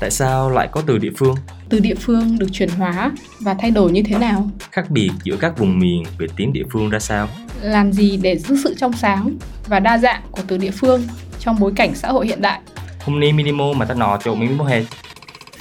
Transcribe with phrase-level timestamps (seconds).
[0.00, 1.34] Tại sao lại có từ địa phương?
[1.68, 4.50] Từ địa phương được chuyển hóa và thay đổi như thế nào?
[4.72, 7.28] Khác biệt giữa các vùng miền về tiếng địa phương ra sao?
[7.62, 11.02] Làm gì để giữ sự trong sáng và đa dạng của từ địa phương
[11.40, 12.60] trong bối cảnh xã hội hiện đại?
[13.04, 14.82] Hôm nay minimo mà ta nọ chỗ minimo hết.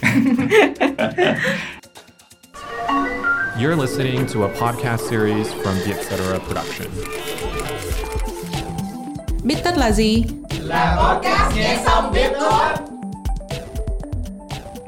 [3.61, 6.11] You're listening to a podcast series from the Etc.
[6.47, 6.87] Production.
[9.43, 10.23] Biết tất là gì?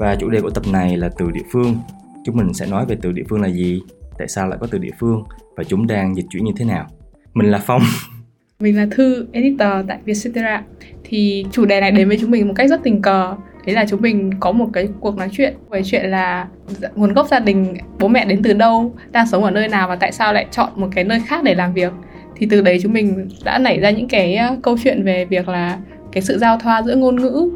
[0.00, 1.76] Và chủ đề của tập này là từ địa phương.
[2.24, 3.80] Chúng mình sẽ nói về từ địa phương là gì,
[4.18, 5.24] tại sao lại có từ địa phương
[5.56, 6.86] và chúng đang dịch chuyển như thế nào.
[7.34, 7.82] Mình là Phong.
[8.60, 10.62] Mình là Thư, editor tại Vietcetera.
[11.04, 13.34] Thì chủ đề này đến với chúng mình một cách rất tình cờ.
[13.66, 16.48] Đấy là chúng mình có một cái cuộc nói chuyện về chuyện là
[16.94, 19.96] nguồn gốc gia đình, bố mẹ đến từ đâu, đang sống ở nơi nào và
[19.96, 21.92] tại sao lại chọn một cái nơi khác để làm việc.
[22.36, 25.48] Thì từ đấy chúng mình đã nảy ra những cái ờ, câu chuyện về việc
[25.48, 25.78] là
[26.12, 27.50] cái sự giao thoa giữa ngôn ngữ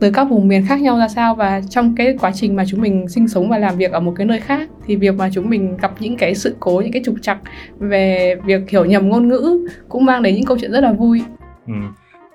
[0.00, 2.80] từ các vùng miền khác nhau ra sao và trong cái quá trình mà chúng
[2.80, 5.50] mình sinh sống và làm việc ở một cái nơi khác thì việc mà chúng
[5.50, 7.38] mình gặp những cái sự cố những cái trục trặc
[7.78, 11.22] về việc hiểu nhầm ngôn ngữ cũng mang đến những câu chuyện rất là vui
[11.66, 11.72] Ừ.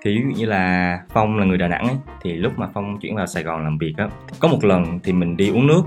[0.02, 2.98] Thì ví dụ như là Phong là người Đà Nẵng ấy, thì lúc mà Phong
[3.00, 4.08] chuyển vào Sài Gòn làm việc á,
[4.40, 5.82] có một lần thì mình đi uống nước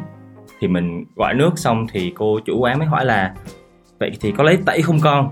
[0.60, 3.34] thì mình gọi nước xong thì cô chủ quán mới hỏi là
[4.00, 5.30] vậy thì có lấy tẩy không con?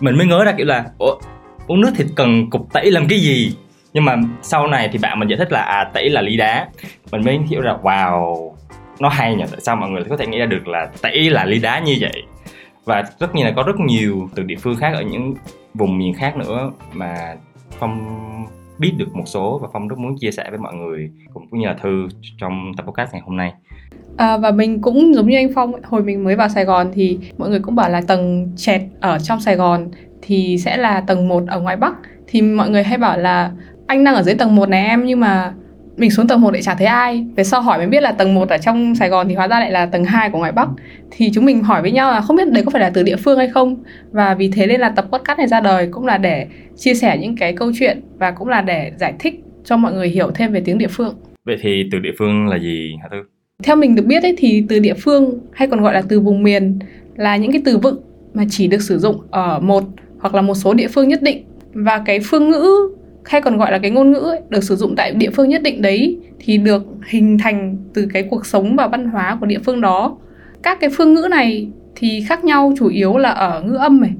[0.00, 1.18] Mình mới ngớ ra kiểu là Ủa,
[1.66, 3.56] uống nước thì cần cục tẩy làm cái gì?
[3.98, 6.68] Nhưng mà sau này thì bạn mình giải thích là à tẩy là lý đá.
[7.12, 8.52] Mình mới hiểu là wow
[9.00, 11.44] nó hay nhỉ tại sao mọi người có thể nghĩ ra được là tẩy là
[11.44, 12.22] lý đá như vậy?
[12.84, 15.34] Và tất nhiên là có rất nhiều từ địa phương khác ở những
[15.74, 17.34] vùng miền khác nữa mà
[17.78, 18.06] phong
[18.78, 21.66] biết được một số và phong rất muốn chia sẻ với mọi người cũng như
[21.66, 22.08] là thư
[22.40, 23.52] trong tập podcast ngày hôm nay.
[24.16, 27.18] À, và mình cũng giống như anh Phong hồi mình mới vào Sài Gòn thì
[27.38, 29.88] mọi người cũng bảo là tầng chẹt ở trong Sài Gòn
[30.22, 31.94] thì sẽ là tầng 1 ở ngoài Bắc.
[32.26, 33.52] Thì mọi người hay bảo là
[33.88, 35.52] anh đang ở dưới tầng 1 này em nhưng mà
[35.96, 37.26] mình xuống tầng 1 lại chả thấy ai.
[37.36, 39.60] Về sau hỏi mới biết là tầng 1 ở trong Sài Gòn thì hóa ra
[39.60, 40.68] lại là tầng 2 của ngoài Bắc.
[41.10, 43.16] Thì chúng mình hỏi với nhau là không biết đấy có phải là từ địa
[43.16, 43.76] phương hay không.
[44.10, 46.46] Và vì thế nên là tập podcast này ra đời cũng là để
[46.76, 50.08] chia sẻ những cái câu chuyện và cũng là để giải thích cho mọi người
[50.08, 51.14] hiểu thêm về tiếng địa phương.
[51.46, 53.16] Vậy thì từ địa phương là gì hả thư?
[53.62, 56.42] Theo mình được biết ấy, thì từ địa phương hay còn gọi là từ vùng
[56.42, 56.78] miền
[57.16, 58.00] là những cái từ vựng
[58.34, 59.84] mà chỉ được sử dụng ở một
[60.18, 61.44] hoặc là một số địa phương nhất định.
[61.72, 62.68] Và cái phương ngữ
[63.28, 65.62] hay còn gọi là cái ngôn ngữ ấy, được sử dụng tại địa phương nhất
[65.62, 69.58] định đấy thì được hình thành từ cái cuộc sống và văn hóa của địa
[69.64, 70.16] phương đó
[70.62, 74.10] các cái phương ngữ này thì khác nhau chủ yếu là ở ngữ âm này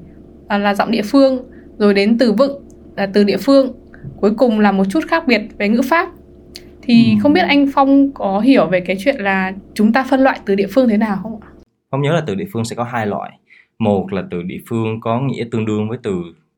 [0.48, 1.38] à, là giọng địa phương
[1.78, 2.62] rồi đến từ vựng
[2.96, 3.72] là từ địa phương
[4.20, 6.08] cuối cùng là một chút khác biệt về ngữ pháp
[6.82, 7.18] thì Ừ.
[7.22, 10.54] không biết anh Phong có hiểu về cái chuyện là chúng ta phân loại từ
[10.54, 11.48] địa phương thế nào không ạ?
[11.90, 13.30] phong nhớ là từ địa phương sẽ có hai loại
[13.78, 16.12] một là từ địa phương có nghĩa tương đương với từ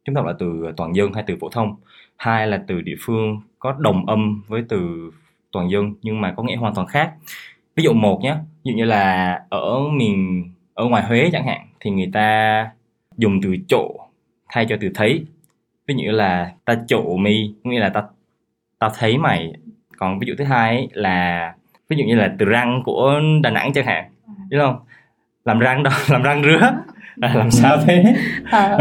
[0.04, 1.76] chúng ta gọi là từ toàn dân hay từ phổ thông.
[2.16, 5.10] Hai là từ địa phương có đồng âm với từ
[5.52, 7.12] toàn dân nhưng mà có nghĩa hoàn toàn khác.
[7.76, 10.44] Ví dụ một nhé ví dụ như là ở miền
[10.74, 12.70] ở ngoài Huế chẳng hạn thì người ta
[13.16, 14.00] dùng từ chỗ
[14.48, 15.24] thay cho từ thấy.
[15.86, 18.02] Ví dụ như là ta chỗ mi nghĩa là ta
[18.78, 19.52] ta thấy mày.
[19.96, 21.54] Còn ví dụ thứ hai ấy là
[21.88, 24.04] ví dụ như là từ răng của Đà Nẵng chẳng hạn
[24.50, 24.76] biết không?
[25.44, 26.72] Làm răng đó làm răng rứa
[27.16, 28.04] là làm sao thế?
[28.50, 28.78] À,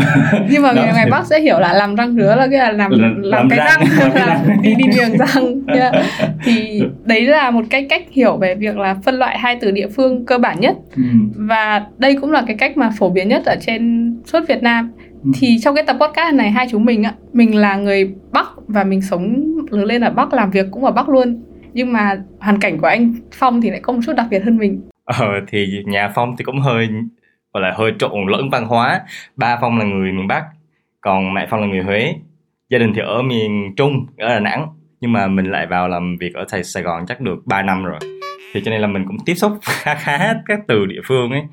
[0.49, 2.91] nhưng mà người ngoài Bắc sẽ hiểu là làm răng rứa là cái là làm
[2.91, 5.93] Làm- làm, cái răng, răng, làm đi đi đường răng yeah.
[6.43, 9.87] thì đấy là một cái cách hiểu về việc là phân loại hai từ địa
[9.87, 10.75] phương cơ bản nhất.
[11.35, 14.91] Và đây cũng là cái cách mà phổ biến nhất ở trên suốt Việt Nam.
[15.23, 15.31] Ừ.
[15.39, 18.83] thì trong cái tập podcast này hai chúng mình á mình là người Bắc và
[18.83, 21.43] mình sống lớn lên ở Bắc làm việc cũng ở Bắc luôn.
[21.73, 24.57] Nhưng mà hoàn cảnh của anh Phong thì lại có một chút đặc biệt hơn
[24.57, 24.81] mình.
[25.05, 26.87] Ờ thì nhà phong thì cũng hơi
[27.53, 29.01] gọi là hơi trộn lẫn văn hóa.
[29.35, 30.43] Ba phong là người miền bắc
[31.01, 32.15] còn mẹ phong là người huế.
[32.69, 34.67] Gia đình thì ở miền trung ở đà nẵng
[35.01, 37.83] nhưng mà mình lại vào làm việc ở sài, sài gòn chắc được 3 năm
[37.83, 37.99] rồi.
[38.53, 41.43] Thì cho nên là mình cũng tiếp xúc khá khá các từ địa phương ấy.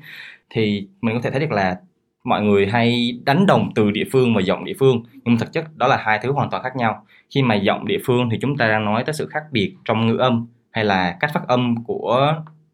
[0.49, 1.75] Thì mình có thể thấy được là
[2.23, 5.65] mọi người hay đánh đồng từ địa phương và giọng địa phương nhưng thực chất
[5.75, 7.05] đó là hai thứ hoàn toàn khác nhau.
[7.35, 10.07] Khi mà giọng địa phương thì chúng ta đang nói tới sự khác biệt trong
[10.07, 12.33] ngữ âm hay là cách phát âm của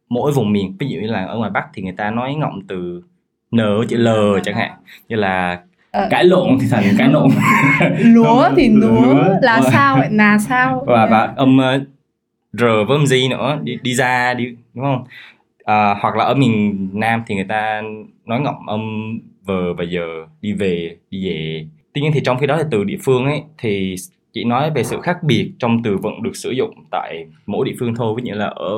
[0.10, 0.76] mỗi vùng miền.
[0.80, 3.04] Ví dụ như là ở ngoài bắc thì người ta nói ngọng từ
[3.54, 3.60] n
[3.90, 4.08] chữ l
[4.44, 4.72] chẳng hạn.
[5.10, 5.60] Như là
[5.92, 7.30] Ờ, cãi lộn thì thành cãi lộn.
[8.00, 9.14] Lúa thì lúa.
[9.42, 9.70] Là Ờ.
[9.72, 10.84] sao lại là sao?
[10.88, 11.80] Và và âm ờ,
[12.54, 13.60] r với âm z nữa.
[13.64, 15.04] Đi, đi ra đi đúng không?
[15.64, 17.82] À, hoặc là ở miền nam thì người ta
[18.26, 18.82] nói ngọng âm
[19.46, 20.06] vờ và giờ
[20.42, 21.66] đi về đi về.
[21.94, 23.96] Tuy nhiên thì trong khi đó thì từ địa phương ấy thì
[24.34, 27.76] chỉ nói về sự khác biệt trong từ vựng được sử dụng tại mỗi địa
[27.80, 28.14] phương thôi.
[28.18, 28.78] Ví dụ là ở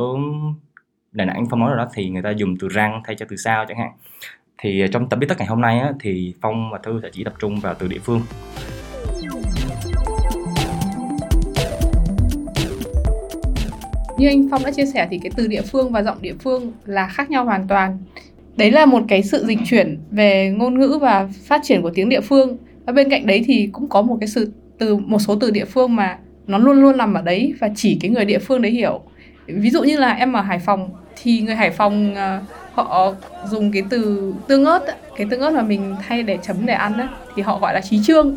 [1.12, 3.36] Đà Nẵng Phong nói rồi đó thì người ta dùng từ răng thay cho từ
[3.36, 3.90] sao chẳng hạn
[4.58, 7.10] thì ờ, trong tập biết tất ngày hôm nay á, thì Phong và Thư sẽ
[7.14, 8.22] chỉ tập trung vào từ địa phương.
[14.18, 16.72] Như anh Phong đã chia sẻ thì cái từ địa phương và giọng địa phương
[16.86, 17.98] là khác nhau hoàn toàn.
[18.58, 22.10] Đấy là một cái sự dịch chuyển về ngôn ngữ và phát triển của tiếng
[22.10, 22.58] địa phương.
[22.86, 25.66] Và bên cạnh đấy thì cũng có một cái sự từ một số từ địa
[25.66, 26.18] phương mà
[26.48, 29.02] nó luôn luôn nằm ở đấy và chỉ cái người địa phương đấy hiểu.
[29.48, 30.90] Ví dụ như là em ở Hải Phòng
[31.24, 32.44] thì người Hải Phòng uh,
[32.76, 33.14] họ
[33.50, 34.80] dùng cái từ tương ớt
[35.18, 37.82] cái tương ớt mà mình thay để chấm để ăn đấy thì họ gọi là
[37.82, 38.36] trí trương.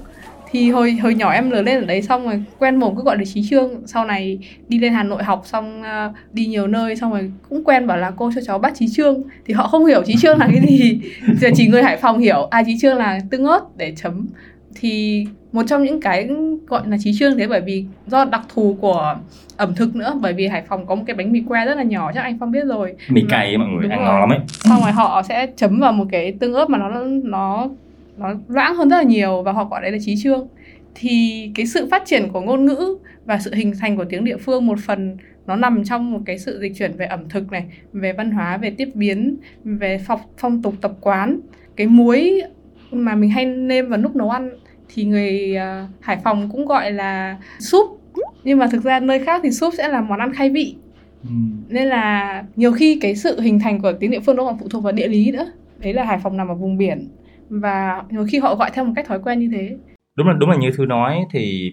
[0.51, 3.17] Thì hồi hồi nhỏ em lớn lên ở đấy xong rồi quen mồm cứ gọi
[3.17, 3.87] là trí trương.
[3.87, 4.39] Sau này
[4.69, 7.97] đi lên hà nội học xong uh, đi nhiều nơi xong rồi cũng quen bảo
[7.97, 9.23] là cô cho cháu bắt trí trương.
[9.47, 11.01] Thì họ không hiểu trí trương là cái gì.
[11.41, 14.27] Giờ chỉ người hải phòng hiểu à trí trương là tương ớt để chấm.
[14.75, 16.29] Thì một trong những cái
[16.67, 19.17] gọi là trí trương thế bởi vì do đặc thù của
[19.57, 20.19] ẩm thực nữa.
[20.21, 22.39] Bởi vì Hải Phòng có một cái bánh mì que rất là nhỏ chắc anh
[22.41, 22.95] Phong biết rồi.
[23.09, 24.39] Mì cay mọi người ăn ngon lắm ấy.
[24.49, 27.69] Xong rồi họ sẽ chấm vào một cái tương ớt mà nó nó
[28.17, 30.49] nó loãng hơn rất là nhiều và họ gọi đấy là trí trương
[30.95, 34.37] thì cái sự phát triển của ngôn ngữ và sự hình thành của tiếng địa
[34.37, 35.17] phương một phần
[35.47, 38.57] nó nằm trong một cái sự dịch chuyển về ẩm thực này về văn hóa
[38.57, 41.41] về tiếp biến về phong, phong tục tập quán.
[41.77, 42.43] Cái muối
[42.91, 44.51] mà mình hay nêm vào lúc nấu ăn
[44.95, 48.01] thì người uh, Hải Phòng cũng gọi là súp.
[48.45, 50.77] Nhưng mà thực ra nơi khác thì súp sẽ là món ăn khai vị.
[51.23, 51.31] Ừ.
[51.69, 54.69] nên là nhiều khi cái sự hình thành của tiếng địa phương nó còn phụ
[54.69, 55.53] thuộc vào địa lý nữa.
[55.79, 57.09] Đấy là Hải Phòng nằm ở vùng biển.
[57.49, 59.77] Và nhiều khi họ gọi theo một cách thói quen như thế.
[60.17, 61.73] Đúng là đúng là như thư nói thì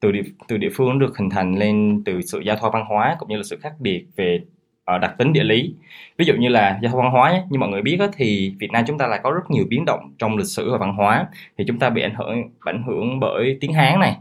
[0.00, 3.16] từ địa từ địa phương được hình thành lên từ sự giao thoa văn hóa
[3.18, 4.40] cũng như là sự khác biệt về
[4.84, 5.74] ở đặc tính địa lý.
[6.18, 8.72] Ví dụ như là giao thông văn hóa như mọi người biết đó, thì Việt
[8.72, 11.26] Nam chúng ta lại có rất nhiều biến động trong lịch sử và văn hóa.
[11.58, 14.16] Thì chúng ta bị ảnh hưởng ảnh hưởng bởi tiếng Hán này.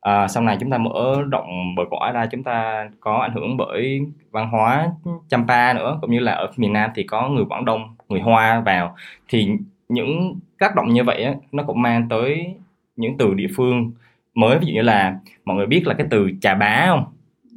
[0.00, 3.56] À, sau này chúng ta mở rộng bờ cõi ra chúng ta có ảnh hưởng
[3.56, 4.00] bởi
[4.30, 4.90] văn hóa
[5.28, 5.98] Champa nữa.
[6.00, 8.96] Cũng như là ở miền Nam thì có người Quảng Đông người Hoa vào.
[9.28, 9.48] Thì
[9.88, 12.54] những tác động như vậy á, nó cũng mang tới
[12.96, 13.92] những từ địa phương
[14.34, 14.58] mới.
[14.58, 17.04] Ví dụ như là mọi người biết là cái từ trà bá không?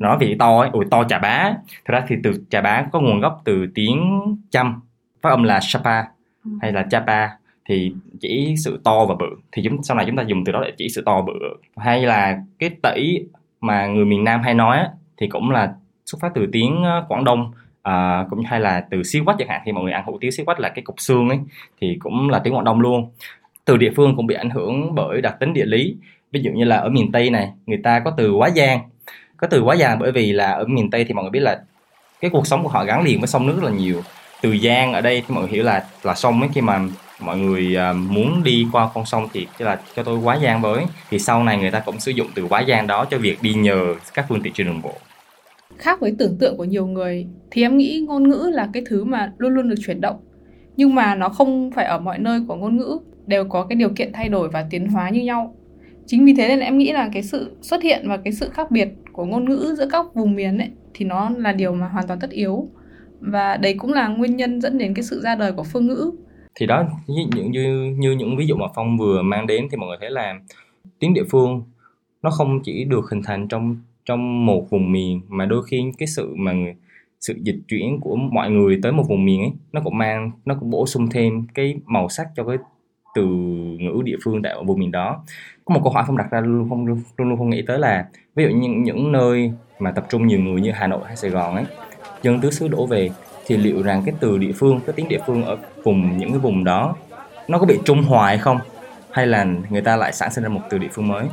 [0.01, 0.69] Nói về to ấy.
[0.73, 1.53] Ủi to trà bá.
[1.85, 4.81] Thật ra thì từ trà bá có nguồn gốc từ tiếng chăm.
[5.21, 6.03] Phát âm là chapa
[6.61, 7.27] hay là chapa.
[7.65, 9.25] Thì chỉ sự to và bự.
[9.51, 11.33] Thì chúng sau này chúng ta dùng từ đó để chỉ sự to bự.
[11.77, 13.25] Hay là cái tẩy
[13.61, 14.77] mà người miền Nam hay nói
[15.17, 15.73] thì cũng là
[16.05, 17.51] xuất phát từ tiếng ờ, Quảng Đông.
[17.81, 19.61] À, cũng hay là từ xíu quách chẳng hạn.
[19.65, 21.39] Thì mọi người ăn hủ tiếu xíu quách là cái cục xương ấy.
[21.81, 23.11] Thì cũng là tiếng Quảng Đông luôn.
[23.65, 25.95] Từ địa phương cũng bị ảnh hưởng bởi đặc tính địa lý.
[26.31, 28.79] Ví dụ như là ở miền Tây này người ta có từ quá giang
[29.41, 31.61] cái từ quá giang bởi vì là ở miền Tây thì mọi người biết là
[32.21, 34.01] cái cuộc sống của họ gắn liền với sông nước rất là nhiều.
[34.41, 36.81] Từ giang ở đây thì mọi người hiểu là là sông ấy khi mà
[37.19, 40.61] mọi người uh, muốn đi qua con sông thì tức là cho tôi quá giang
[40.61, 40.85] với.
[41.09, 43.53] Thì sau này người ta cũng sử dụng từ quá giang đó cho việc đi
[43.53, 44.93] nhờ các phương tiện trên đường bộ.
[45.77, 49.03] Khác với tưởng tượng của nhiều người thì em nghĩ ngôn ngữ là cái thứ
[49.03, 50.19] mà luôn luôn được chuyển động.
[50.77, 53.89] Nhưng mà nó không phải ở mọi nơi của ngôn ngữ đều có cái điều
[53.89, 55.55] kiện thay đổi và tiến hóa như nhau
[56.05, 58.71] chính vì thế nên em nghĩ là cái sự xuất hiện và cái sự khác
[58.71, 62.07] biệt của ngôn ngữ giữa các vùng miền ấy thì nó là điều mà hoàn
[62.07, 62.69] toàn tất yếu.
[63.19, 66.11] Và đấy cũng là nguyên nhân dẫn đến cái sự ra đời của phương ngữ.
[66.55, 69.77] Thì đó như những như, như những ví dụ mà phong vừa mang đến thì
[69.77, 70.33] mọi người thấy là
[70.99, 71.63] tiếng địa phương
[72.21, 76.07] nó không chỉ được hình thành trong trong một vùng miền mà đôi khi cái
[76.07, 76.53] sự mà
[77.19, 80.55] sự dịch chuyển của mọi người tới một vùng miền ấy nó cũng mang nó
[80.59, 82.57] cũng bổ sung thêm cái màu sắc cho cái
[83.15, 83.25] từ
[83.79, 85.23] ngữ địa phương tại vùng miền đó.
[85.65, 88.05] Có một câu hỏi phong đặt ra luôn không luôn luôn không nghĩ tới là
[88.35, 91.15] ví dụ như những, những nơi mà tập trung nhiều người như Hà Nội hay
[91.15, 91.65] Sài Gòn ấy
[92.21, 93.09] dân tứ xứ đổ về
[93.45, 96.39] thì liệu rằng cái từ địa phương cái tiếng địa phương ở vùng những cái
[96.39, 96.95] vùng đó
[97.47, 98.57] nó có bị trung hòa hay không?
[99.11, 101.25] Hay là người ta lại sản sinh ra một từ địa phương mới?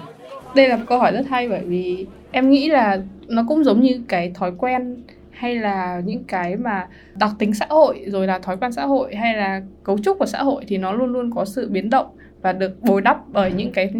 [0.54, 3.80] Đây là một câu hỏi rất hay bởi vì em nghĩ là nó cũng giống
[3.80, 5.02] như cái thói quen
[5.38, 9.14] hay là những cái mà đặc tính xã hội, rồi là thói quen xã hội
[9.14, 12.06] hay là cấu trúc của xã hội thì nó luôn luôn có sự biến động
[12.42, 13.90] và được bồi đắp bởi những cái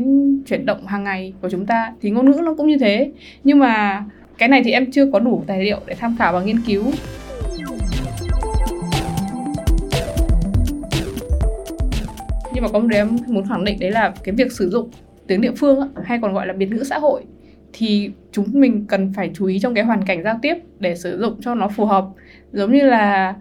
[0.47, 1.93] chuyển động hàng ngày của chúng ta.
[2.01, 3.13] Thì ngôn ngữ nó cũng như thế.
[3.45, 4.05] Nhưng mà
[4.39, 6.85] cái này thì em chưa có đủ tài liệu để tham khảo và nghiên cứu.
[12.55, 14.91] Nhưng mà có một điều em muốn khẳng định đấy là cái việc sử dụng
[15.27, 17.23] tiếng địa phương hay còn gọi là biệt ngữ xã hội
[17.73, 21.19] thì chúng mình cần phải chú ý trong cái hoàn cảnh giao tiếp để sử
[21.19, 22.07] dụng cho nó phù hợp.
[22.53, 23.35] Giống như là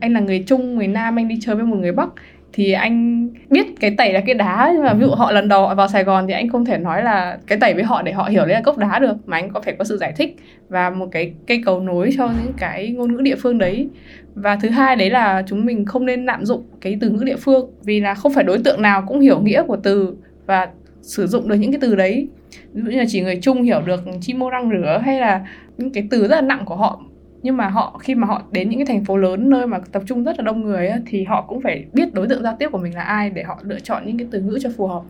[0.00, 2.08] anh là người trung, người nam, anh đi chơi với một người bắc
[2.52, 4.70] thì anh biết cái tẩy là cái đá.
[4.74, 7.02] Nhưng mà ví dụ họ lần đầu vào Sài Gòn thì anh không thể nói
[7.02, 9.50] là cái tẩy với họ để họ hiểu đấy là cốc đá được, mà anh
[9.50, 10.36] có phải có sự giải thích
[10.68, 13.88] và một cái cây cầu nối cho những cái ngôn ngữ địa phương đấy.
[14.34, 17.36] Và thứ hai đấy là chúng mình không nên lạm dụng cái từ ngữ địa
[17.36, 20.68] phương vì là không phải đối tượng nào cũng hiểu nghĩa của từ và
[21.02, 22.28] sử dụng được những cái từ đấy
[22.72, 25.46] ví dụ như là chỉ người Trung hiểu được chi mô răng rửa hay là
[25.78, 27.00] những cái từ rất là nặng của họ.
[27.42, 30.02] Nhưng mà họ khi mà họ đến những cái thành phố lớn nơi mà tập
[30.06, 32.68] trung rất là đông người ấy, thì họ cũng phải biết đối tượng giao tiếp
[32.72, 35.02] của mình là ai để họ lựa chọn những cái từ ngữ cho phù hợp.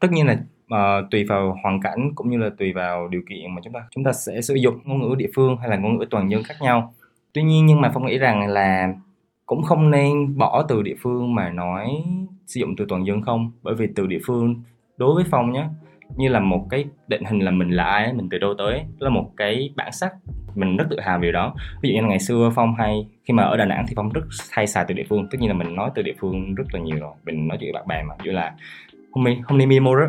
[0.00, 0.36] Tất nhiên là
[0.74, 3.80] uh, tùy vào hoàn cảnh cũng như là tùy vào điều kiện mà chúng ta
[3.90, 6.42] chúng ta sẽ sử dụng ngôn ngữ địa phương hay là ngôn ngữ toàn dân
[6.42, 6.94] khác nhau.
[7.32, 8.94] Tuy nhiên nhưng mà phong nghĩ rằng là
[9.46, 11.88] cũng không nên bỏ từ địa phương mà nói
[12.46, 13.52] sử dụng từ toàn dân không.
[13.62, 14.54] Bởi vì từ địa phương
[14.96, 15.64] đối với phong nhé
[16.16, 19.10] như là một cái định hình là mình là ai mình từ đâu tới là
[19.10, 20.12] một cái bản sắc.
[20.54, 21.54] Mình rất tự hào về đó.
[21.82, 24.22] Ví dụ như ngày xưa phong hay, khi mà ở đà nẵng thì phong rất
[24.50, 25.26] hay xài từ địa phương.
[25.30, 27.12] Tất nhiên là mình nói từ địa phương rất là nhiều rồi.
[27.24, 28.54] Mình nói chuyện với bạn bè mà như là,
[29.12, 30.06] hôm nay hôm nay mi mua đó,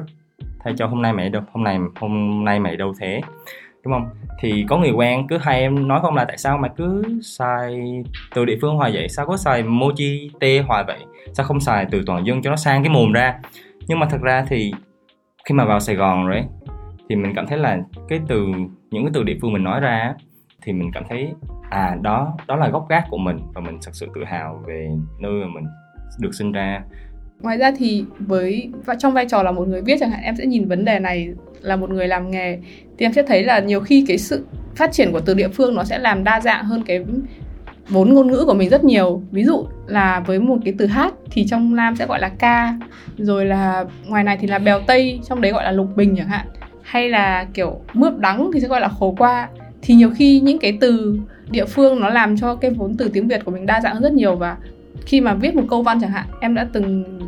[0.63, 3.21] thay cho hôm nay mày đâu, hôm nay hôm nay mày đâu thế?
[3.83, 4.09] Đúng không?
[4.39, 7.83] Thì có người quen, cứ hay em nói không là tại sao mà cứ xài
[8.35, 9.09] từ địa phương hoài vậy?
[9.09, 10.99] Sao có xài mochi tê hoài vậy?
[11.33, 13.39] Sao không xài từ toàn dân cho nó sang cái mồm ra?
[13.87, 14.73] Nhưng mà thật ra thì
[15.45, 16.45] khi mà vào Sài Gòn rồi ấy,
[17.09, 18.45] thì mình cảm thấy là cái từ
[18.91, 20.13] những cái từ địa phương mình nói ra
[20.61, 21.29] thì mình cảm thấy
[21.69, 24.89] à đó đó là gốc gác của mình và mình thật sự tự hào về
[25.19, 25.63] nơi mà mình
[26.19, 26.83] được sinh ra.
[27.41, 30.45] Ngoài ra thì với trong vai trò là một người viết chẳng hạn em sẽ
[30.45, 32.59] nhìn vấn đề này là một người làm nghề
[32.97, 35.75] thì em sẽ thấy là nhiều khi cái sự phát triển của từ địa phương
[35.75, 37.05] nó sẽ làm đa dạng hơn cái
[37.89, 39.21] vốn ngôn ngữ của mình rất nhiều.
[39.31, 42.77] Ví dụ là với một cái từ hát thì trong nam sẽ gọi là ca,
[43.17, 46.27] rồi là ngoài này thì là bèo tây, trong đấy gọi là lục bình chẳng
[46.27, 46.47] hạn.
[46.81, 49.49] Hay là kiểu mướp đắng thì sẽ gọi là khổ qua.
[49.81, 53.27] Thì nhiều khi những cái từ địa phương nó làm cho cái vốn từ tiếng
[53.27, 54.57] việt của mình đa dạng hơn rất nhiều và
[55.05, 57.19] khi mà viết một câu văn chẳng hạn, em đã từng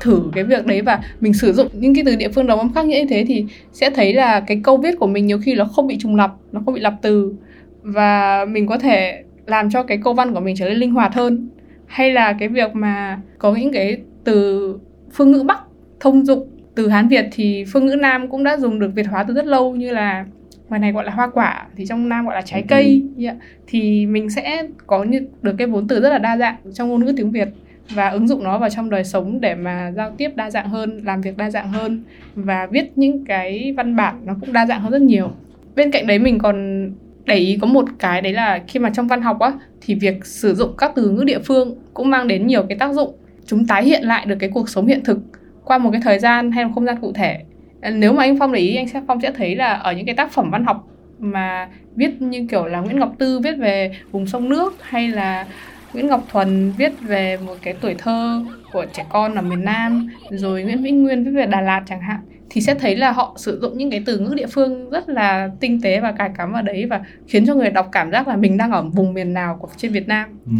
[0.00, 2.72] thử cái việc đấy và mình sử dụng những cái từ địa phương đồng âm
[2.72, 5.64] khác như thế thì sẽ thấy là cái câu viết của mình nhiều khi nó
[5.64, 7.34] không bị trùng lặp, nó không bị lặp từ.
[7.82, 11.14] Và mình có thể làm cho cái câu văn của mình trở nên linh hoạt
[11.14, 11.48] hơn?
[11.86, 14.78] Hay là cái việc mà có những cái từ
[15.12, 15.60] phương ngữ bắc
[16.00, 19.24] thông dụng từ hán việt thì phương ngữ nam cũng đã dùng được việt hóa
[19.28, 20.24] từ rất lâu như là
[20.68, 23.36] ngoài này gọi là hoa quả thì trong nam gọi là trái cây yeah.
[23.66, 27.04] thì mình sẽ có như được cái vốn từ rất là đa dạng trong ngôn
[27.04, 27.48] ngữ tiếng việt
[27.94, 31.00] và ứng dụng nó vào trong đời sống để mà giao tiếp đa dạng hơn
[31.04, 32.02] làm việc đa dạng hơn
[32.34, 35.30] và viết những cái văn bản nó cũng đa dạng hơn rất nhiều.
[35.76, 36.88] Bên cạnh đấy mình còn
[37.28, 40.26] để ý có một cái đấy là khi mà trong văn học á, thì việc
[40.26, 43.14] sử dụng các từ ngữ địa phương cũng mang đến nhiều cái tác dụng.
[43.46, 45.18] Chúng tái hiện lại được cái cuộc sống hiện thực
[45.64, 47.38] qua một cái thời gian hay một không gian cụ thể.
[47.82, 50.06] Ờ, nếu mà anh phong để ý, anh sẽ, phong sẽ thấy là ở những
[50.06, 53.92] cái tác phẩm văn học mà viết như kiểu là Nguyễn Ngọc Tư viết về
[54.10, 55.46] vùng sông nước hay là
[55.92, 60.08] Nguyễn Ngọc Thuần viết về một cái tuổi thơ của trẻ con ở miền Nam,
[60.30, 62.20] rồi Nguyễn Vĩnh Nguyên viết về Đà Lạt chẳng hạn
[62.50, 65.50] thì sẽ thấy là họ sử dụng những cái từ ngữ địa phương rất là
[65.60, 68.36] tinh tế và cài cắm vào đấy và khiến cho người đọc cảm giác là
[68.36, 70.28] mình đang ở vùng miền nào của trên Việt Nam.
[70.46, 70.52] Ừ.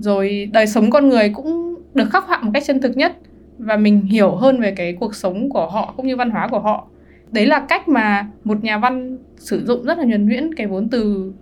[0.00, 3.16] Rồi đời sống con người cũng được khắc họa một cách chân thực nhất
[3.58, 6.60] và mình hiểu hơn về cái cuộc sống của họ cũng như văn hóa của
[6.60, 6.86] họ.
[7.32, 10.88] Đấy là cách mà một nhà văn sử dụng rất là nhuần nhuyễn cái vốn
[10.88, 11.32] từ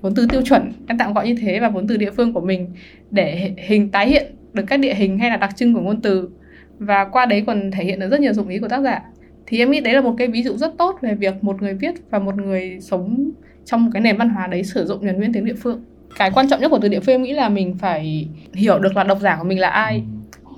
[0.00, 2.40] vốn từ tiêu chuẩn em tạm gọi như thế và vốn từ địa phương của
[2.40, 2.70] mình
[3.10, 6.28] để hình tái hiện được các địa hình hay là đặc trưng của ngôn từ
[6.78, 9.02] và qua đấy còn thể hiện được rất nhiều dụng ý của tác giả
[9.50, 11.74] thì em nghĩ đấy là một cái ví dụ rất tốt về việc một người
[11.74, 13.30] viết và một người sống
[13.64, 15.84] trong cái nền văn hóa đấy sử dụng nhuần nguyên tiếng địa phương.
[16.18, 18.96] Cái quan trọng nhất của từ địa phương em nghĩ là mình phải hiểu được
[18.96, 20.02] là độc giả của mình là ai.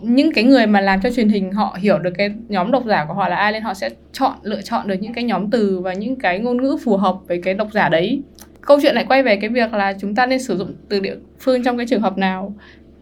[0.03, 3.05] Những cái người mà làm cho truyền hình họ hiểu được cái nhóm độc giả
[3.05, 5.81] của họ là ai, nên họ sẽ chọn, lựa chọn được những cái nhóm từ
[5.81, 8.23] và những cái ngôn ngữ phù hợp với cái độc giả đấy.
[8.61, 11.17] Câu chuyện lại quay về cái việc là chúng ta nên sử dụng từ địa
[11.41, 12.55] phương trong cái trường hợp nào.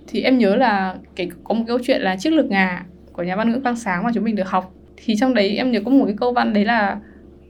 [0.07, 3.37] Thì em nhớ là cái, có một câu chuyện là chiếc lược ngà của nhà
[3.37, 4.75] văn ngữ quang sáng mà chúng mình được học
[5.05, 6.99] thì trong đấy em nhớ có một cái câu văn đấy là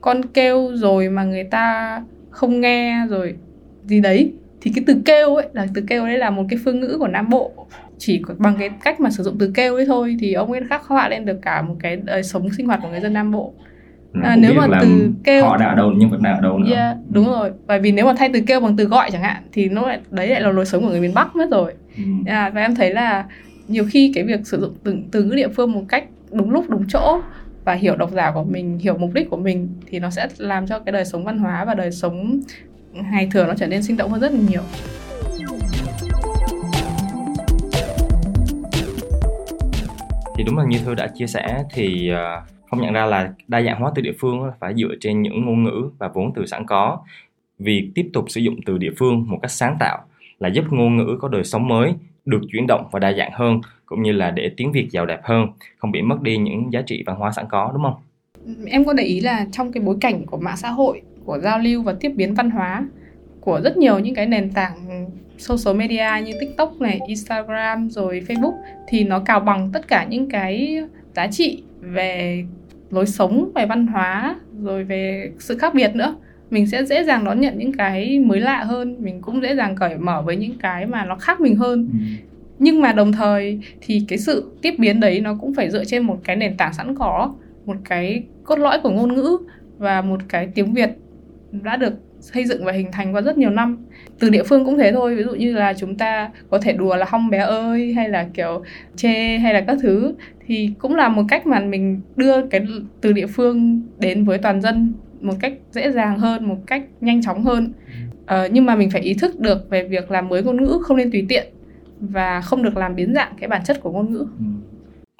[0.01, 3.35] con kêu rồi mà người ta không nghe rồi
[3.85, 4.33] gì đấy.
[4.61, 7.07] Thì cái từ kêu ấy là từ kêu đấy là một cái phương ngữ của
[7.07, 7.51] nam bộ.
[7.97, 10.83] Chỉ bằng cái cách mà sử dụng từ kêu ấy thôi thì ông ấy khắc
[10.83, 13.53] họa lên được cả một cái đời sống sinh hoạt của người dân nam bộ.
[14.23, 16.75] À, nếu mà từ kêu họ đã ở đâu nhưng vẫn đang ở đâu nữa.
[16.75, 17.51] Yeah, đúng rồi.
[17.67, 19.99] Bởi vì nếu mà thay từ kêu bằng từ gọi chẳng hạn thì nó lại
[20.09, 21.73] đấy lại là lối sống của người miền bắc mất rồi.
[21.97, 22.03] Ừ.
[22.25, 23.25] yeah, và em thấy là
[23.67, 26.69] nhiều khi cái việc sử dụng từ từ ngữ địa phương một cách đúng lúc,
[26.69, 27.21] đúng chỗ
[27.65, 30.67] và hiểu độc giả của mình, hiểu mục đích của mình thì nó sẽ làm
[30.67, 32.39] cho cái đời sống văn hóa và đời sống
[32.93, 34.61] ngày thường nó trở nên sinh động hơn rất là nhiều.
[40.37, 43.61] Thì đúng là như thư đã chia sẻ thì ờ, không nhận ra là đa
[43.61, 46.65] dạng hóa từ địa phương phải dựa trên những ngôn ngữ và vốn từ sẵn
[46.65, 46.99] có.
[47.59, 50.03] Việc tiếp tục sử dụng từ địa phương một cách sáng tạo
[50.39, 51.93] là giúp ngôn ngữ có đời sống mới
[52.29, 55.19] được chuyển động và đa dạng hơn cũng như là để tiếng Việt giàu đẹp
[55.23, 57.95] hơn, không bị mất đi những giá trị văn hóa sẵn có đúng không?
[58.67, 61.59] Em có để ý là trong cái bối cảnh của mạng xã hội, của giao
[61.59, 62.85] lưu và tiếp biến văn hóa
[63.41, 65.07] của rất nhiều những cái nền tảng
[65.37, 68.53] social media như TikTok này, Instagram rồi Facebook
[68.87, 70.77] thì nó cào bằng tất cả những cái
[71.15, 72.43] giá trị về
[72.89, 76.15] lối sống, về văn hóa rồi về sự khác biệt nữa
[76.49, 79.75] mình sẽ dễ dàng đón nhận những cái mới lạ hơn mình cũng dễ dàng
[79.75, 81.89] cởi mở với những cái mà nó khác mình hơn.
[81.93, 81.99] Ừ.
[82.59, 86.03] nhưng mà đồng thời thì cái sự tiếp biến đấy nó cũng phải dựa trên
[86.03, 87.33] một cái nền tảng sẵn có
[87.65, 89.37] một cái cốt lõi của ngôn ngữ
[89.77, 90.89] và một cái tiếng Việt
[91.51, 93.77] đã được xây dựng và hình thành qua rất nhiều năm.
[94.19, 96.95] Từ địa phương cũng thế thôi ví dụ như là chúng ta có thể đùa
[96.95, 98.63] là hong bé ơi hay là kiểu
[98.95, 100.13] chê hay là các thứ
[100.47, 102.61] thì cũng là một cách mà mình đưa cái
[103.01, 107.21] từ địa phương đến với toàn dân một cách dễ dàng hơn một cách nhanh
[107.21, 107.73] chóng hơn.
[108.25, 110.97] Ờ, nhưng mà mình phải ý thức được về việc làm mới ngôn ngữ không
[110.97, 111.47] nên tùy tiện
[111.99, 114.25] và không được làm biến dạng cái bản chất của ngôn ngữ.
[114.39, 114.45] Ừ.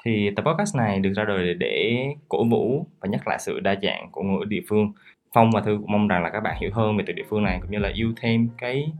[0.04, 3.74] thì tập podcast này được ra đời để cổ vũ và nhắc lại sự đa
[3.82, 4.92] dạng của ngôn ngữ địa phương.
[5.34, 7.42] Phong và thư cũng mong rằng là các bạn hiểu hơn về từ địa phương
[7.42, 8.92] này cũng như là yêu thêm cái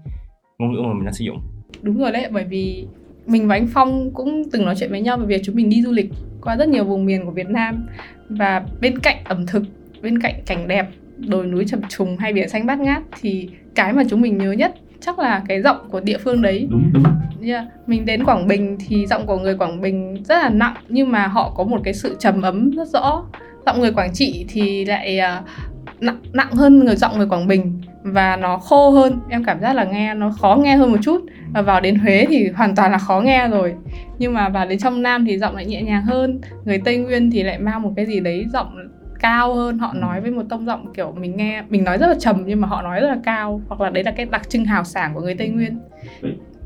[0.58, 1.40] ngôn ngữ mà mình đang sử dụng.
[1.82, 2.86] Đúng rồi đấy bởi vì
[3.26, 5.82] mình và anh Phong cũng từng nói chuyện với nhau về việc chúng mình đi
[5.82, 6.10] du lịch
[6.42, 7.86] qua rất nhiều vùng miền của Việt Nam
[8.28, 9.62] và bên cạnh ẩm thực
[10.02, 13.92] bên cạnh cảnh đẹp đồi núi chập trùng hay biển xanh bát ngát thì cái
[13.92, 16.68] mà chúng mình nhớ nhất chắc là cái giọng của địa phương đấy.
[16.70, 17.04] Đúng đúng.
[17.42, 17.64] Yeah.
[17.86, 21.26] mình đến Quảng Bình thì giọng của người Quảng Bình rất là nặng nhưng mà
[21.26, 23.24] họ có một cái sự trầm ấm rất rõ.
[23.66, 27.80] Giọng người Quảng Trị thì lại uh, nặng nặng hơn người giọng người Quảng Bình
[28.02, 29.20] và nó khô hơn.
[29.28, 31.20] Em cảm giác là nghe nó khó nghe hơn một chút.
[31.54, 33.74] Và vào đến Huế thì hoàn toàn là khó nghe rồi.
[34.18, 36.40] Nhưng mà vào đến trong Nam thì giọng lại nhẹ nhàng hơn.
[36.64, 38.76] Người Tây Nguyên thì lại mang một cái gì đấy giọng
[39.20, 42.14] cao hơn họ nói với một tông giọng kiểu mình nghe mình nói rất là
[42.20, 44.64] trầm nhưng mà họ nói rất là cao hoặc là đấy là cái đặc trưng
[44.64, 45.78] hào sảng của người Tây Nguyên.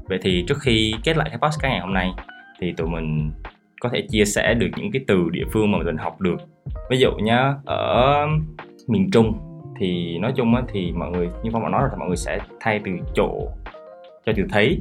[0.09, 2.11] Vậy thì trước khi kết lại cái podcast ngày hôm nay
[2.61, 3.31] thì tụi mình
[3.81, 6.37] có thể chia sẻ được những cái từ địa phương mà mình học được.
[6.91, 8.27] Ví dụ nhá ở
[8.89, 9.33] miền Trung
[9.79, 12.17] thì nói chung á thì mọi người như phong bảo nói rồi thì mọi người
[12.17, 13.49] sẽ thay từ chỗ
[14.27, 14.81] cho từ thấy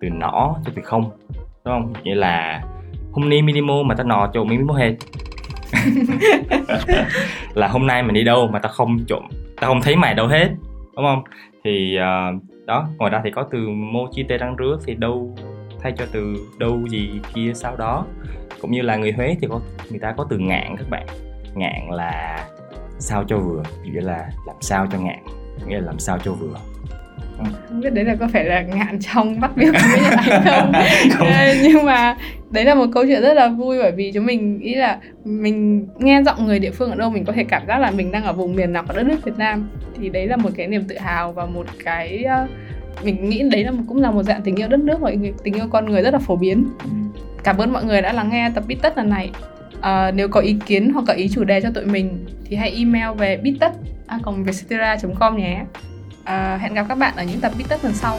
[0.00, 1.10] từ nỏ cho từ không
[1.64, 1.92] đúng không?
[2.02, 2.62] Nghĩa là
[3.12, 4.94] hôm nay minimo mà ta nọ chỗ minimo hết
[7.54, 9.22] là hôm nay mình đi đâu mà ta không trộm
[9.60, 10.48] ta không thấy mày đâu hết
[10.96, 11.24] đúng không?
[11.64, 15.34] Thì uh, đó ngoài ra thì có từ mô chi tê răng rứa thì đâu
[15.80, 18.04] thay cho từ đâu gì kia sau đó.
[18.60, 21.06] Cũng như là người Huế thì có người ta có từ ngạn các bạn.
[21.54, 22.44] Ngạn là
[22.98, 25.24] sao cho vừa nghĩa là làm sao cho ngạn
[25.66, 26.56] nghĩa là làm sao cho vừa
[27.38, 27.80] không.
[27.80, 30.72] Biết đấy là có phải là ngạn trong bắt việc với Nhật Anh không?
[31.18, 31.28] Không.
[31.62, 32.16] Nhưng mà
[32.50, 35.86] đấy là một câu chuyện rất là vui bởi vì chúng mình nghĩ là mình
[35.98, 38.24] nghe giọng người địa phương ở đâu mình có thể cảm giác là mình đang
[38.24, 39.68] ở vùng miền nào của đất nước Việt Nam.
[40.00, 42.46] Thì đấy là một cái niềm tự hào và một cái ờ,
[43.04, 45.10] mình nghĩ đấy là một- cũng là một dạng tình yêu đất nước và
[45.44, 46.66] tình yêu con người rất là phổ biến.
[47.44, 49.30] Cảm ơn mọi người đã lắng nghe tập Bít Tất lần này.
[49.80, 52.74] Ờ, nếu có ý kiến hoặc gợi ý chủ đề cho tụi mình thì hãy
[52.78, 53.72] email về bittất
[55.18, 55.64] com nhé
[56.26, 58.18] À, hẹn gặp các bạn ở những tập Bít Tất lần sau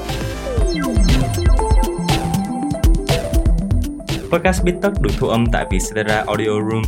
[4.31, 6.81] Podcast Bít Tất được thu âm tại Vietcetera Audio Room,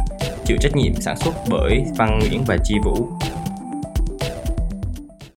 [0.46, 3.10] chịu trách nhiệm sản xuất bởi Văn Nguyễn và Chi Vũ.